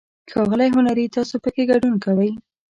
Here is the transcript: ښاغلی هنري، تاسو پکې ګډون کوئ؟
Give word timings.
ښاغلی 0.31 0.69
هنري، 0.75 1.05
تاسو 1.15 1.35
پکې 1.43 1.63
ګډون 1.71 1.95
کوئ؟ 2.05 2.31